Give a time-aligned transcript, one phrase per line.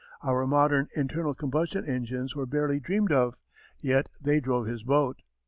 [0.23, 3.35] Our modern internal combustion engines were barely dreamed of,
[3.81, 5.17] yet they drove his boat.